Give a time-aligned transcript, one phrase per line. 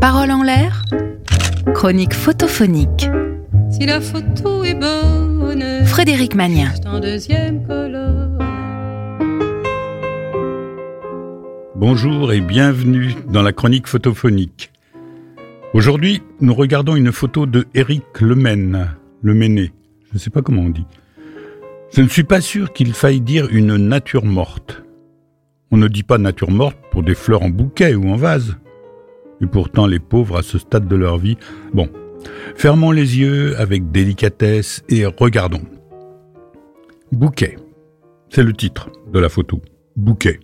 [0.00, 0.84] Parole en l'air,
[1.74, 3.10] chronique photophonique.
[3.72, 6.70] Si la photo est bonne, Frédéric Magnien.
[6.74, 7.66] c'est en deuxième.
[11.74, 14.70] Bonjour et bienvenue dans la chronique photophonique.
[15.74, 18.90] Aujourd'hui, nous regardons une photo de Éric Lemaine,
[19.22, 19.72] Lemainé,
[20.08, 20.86] je ne sais pas comment on dit.
[21.92, 24.84] Je ne suis pas sûr qu'il faille dire une nature morte.
[25.72, 28.56] On ne dit pas nature morte pour des fleurs en bouquet ou en vase.
[29.40, 31.36] Et pourtant, les pauvres à ce stade de leur vie,
[31.72, 31.88] bon,
[32.56, 35.62] fermons les yeux avec délicatesse et regardons.
[37.12, 37.56] Bouquet,
[38.30, 39.62] c'est le titre de la photo.
[39.96, 40.40] Bouquet.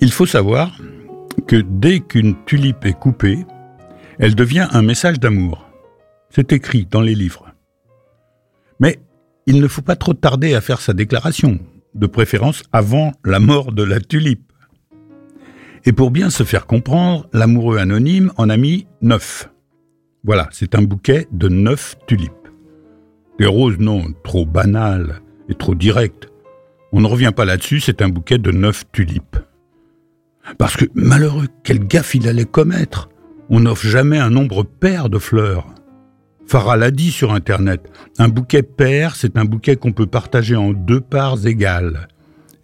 [0.00, 0.76] Il faut savoir
[1.46, 3.38] que dès qu'une tulipe est coupée,
[4.18, 5.66] elle devient un message d'amour.
[6.30, 7.46] C'est écrit dans les livres.
[8.78, 8.98] Mais
[9.46, 11.58] il ne faut pas trop tarder à faire sa déclaration,
[11.94, 14.49] de préférence avant la mort de la tulipe.
[15.84, 19.50] Et pour bien se faire comprendre, l'amoureux anonyme en a mis neuf.
[20.24, 22.32] Voilà, c'est un bouquet de neuf tulipes.
[23.38, 26.28] Des roses, non, trop banales et trop directes.
[26.92, 29.38] On ne revient pas là-dessus, c'est un bouquet de neuf tulipes.
[30.58, 33.08] Parce que, malheureux, quelle gaffe il allait commettre
[33.48, 35.66] On n'offre jamais un nombre pair de fleurs.
[36.46, 37.80] Farah l'a dit sur Internet,
[38.18, 42.08] un bouquet pair, c'est un bouquet qu'on peut partager en deux parts égales.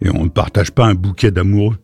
[0.01, 1.77] Et on ne partage pas un bouquet d'amoureux.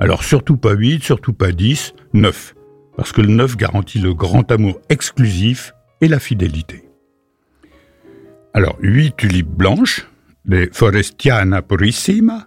[0.00, 2.54] Alors surtout pas 8, surtout pas 10, 9.
[2.96, 6.88] Parce que le 9 garantit le grand amour exclusif et la fidélité.
[8.54, 10.06] Alors 8 tulipes blanches,
[10.44, 12.46] les Forestiana Purissima,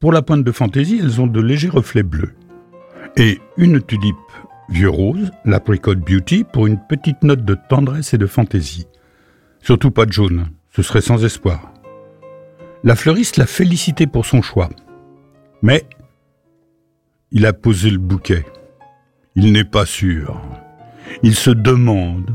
[0.00, 2.34] pour la pointe de fantaisie, elles ont de légers reflets bleus.
[3.16, 4.16] Et une tulipe
[4.70, 8.86] vieux rose, l'Apricot Beauty, pour une petite note de tendresse et de fantaisie.
[9.60, 11.74] Surtout pas de jaune, ce serait sans espoir.
[12.82, 14.70] La fleuriste l'a félicité pour son choix.
[15.60, 15.84] Mais
[17.32, 18.44] il a posé le bouquet.
[19.36, 20.40] Il n'est pas sûr.
[21.22, 22.30] Il se demande.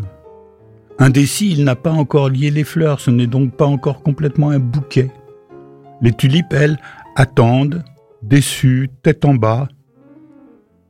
[0.98, 4.60] Indécis, il n'a pas encore lié les fleurs, ce n'est donc pas encore complètement un
[4.60, 5.12] bouquet.
[6.02, 6.78] Les tulipes, elles,
[7.16, 7.84] attendent,
[8.22, 9.68] déçues, tête en bas.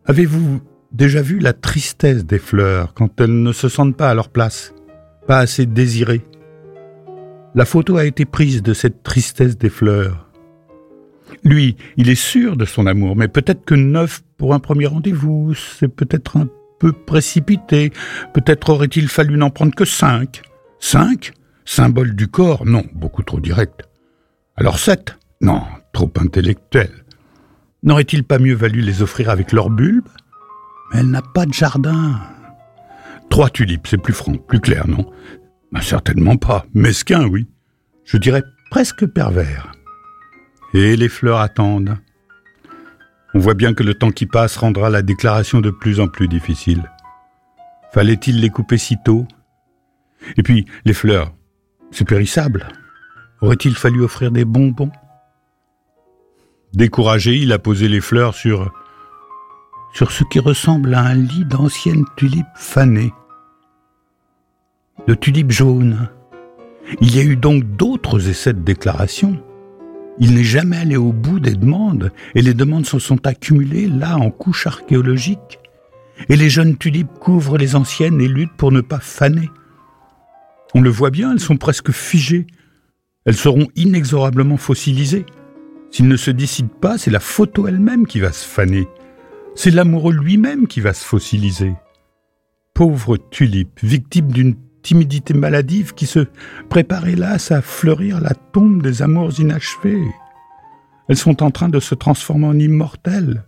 [0.05, 0.61] Avez-vous
[0.91, 4.73] déjà vu la tristesse des fleurs quand elles ne se sentent pas à leur place,
[5.27, 6.21] pas assez désirées?
[7.55, 10.24] La photo a été prise de cette tristesse des fleurs.
[11.43, 15.53] Lui, il est sûr de son amour, mais peut-être que neuf pour un premier rendez-vous,
[15.53, 16.47] c'est peut-être un
[16.79, 17.91] peu précipité,
[18.33, 20.41] peut-être aurait-il fallu n'en prendre que cinq.
[20.79, 21.33] Cinq?
[21.63, 22.65] Symbole du corps?
[22.65, 23.83] Non, beaucoup trop direct.
[24.55, 25.17] Alors sept?
[25.41, 25.61] Non,
[25.93, 26.91] trop intellectuel.
[27.83, 30.07] N'aurait-il pas mieux valu les offrir avec leur bulbe
[30.91, 32.19] Mais elle n'a pas de jardin.
[33.29, 35.11] Trois tulipes, c'est plus franc, plus clair, non?
[35.71, 36.65] Ben, Certainement pas.
[36.73, 37.47] Mesquin, oui.
[38.05, 39.71] Je dirais presque pervers.
[40.75, 41.97] Et les fleurs attendent.
[43.33, 46.27] On voit bien que le temps qui passe rendra la déclaration de plus en plus
[46.27, 46.91] difficile.
[47.93, 49.25] Fallait-il les couper si tôt?
[50.35, 51.31] Et puis, les fleurs,
[51.91, 52.67] c'est périssable.
[53.39, 54.91] Aurait-il fallu offrir des bonbons?
[56.73, 58.69] Découragé, il a posé les fleurs sur
[59.93, 63.13] sur ce qui ressemble à un lit d'anciennes tulipes fanées.
[65.07, 66.09] De tulipes jaunes.
[66.99, 69.41] Il y a eu donc d'autres essais de déclaration.
[70.19, 74.17] Il n'est jamais allé au bout des demandes, et les demandes se sont accumulées là
[74.17, 75.59] en couche archéologique.
[76.29, 79.49] Et les jeunes tulipes couvrent les anciennes et luttent pour ne pas faner.
[80.73, 82.47] On le voit bien, elles sont presque figées.
[83.25, 85.25] Elles seront inexorablement fossilisées.
[85.91, 88.87] S'il ne se décide pas, c'est la photo elle-même qui va se faner.
[89.55, 91.73] C'est l'amoureux lui-même qui va se fossiliser.
[92.73, 96.27] Pauvre tulipe, victime d'une timidité maladive qui se
[96.69, 100.05] prépare hélas à fleurir la tombe des amours inachevés.
[101.09, 103.45] Elles sont en train de se transformer en immortelles,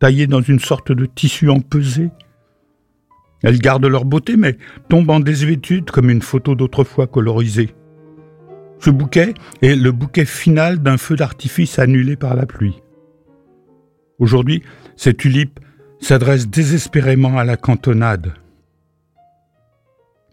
[0.00, 2.08] taillées dans une sorte de tissu empesé.
[3.42, 4.56] Elles gardent leur beauté, mais
[4.88, 7.74] tombent en désuétude comme une photo d'autrefois colorisée.
[8.78, 12.80] Ce bouquet est le bouquet final d'un feu d'artifice annulé par la pluie.
[14.18, 14.62] Aujourd'hui,
[14.96, 15.60] cette tulipe
[16.00, 18.32] s'adresse désespérément à la cantonade.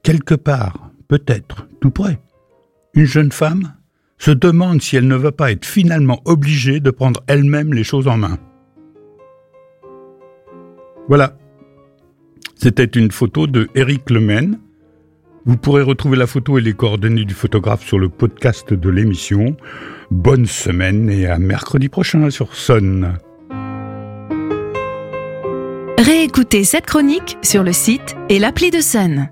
[0.10, 2.20] Quelque part, peut-être, tout près,
[2.96, 3.76] une jeune femme
[4.18, 8.08] se demande si elle ne va pas être finalement obligée de prendre elle-même les choses
[8.08, 8.40] en main.
[11.10, 11.38] Voilà.
[12.56, 14.60] C'était une photo de Éric Lemaine.
[15.46, 19.58] Vous pourrez retrouver la photo et les coordonnées du photographe sur le podcast de l'émission.
[20.10, 23.20] Bonne semaine et à mercredi prochain sur Sun.
[26.00, 29.30] Réécoutez cette chronique sur le site et l'appli de Sun.